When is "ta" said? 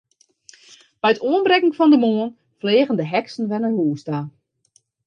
4.07-4.19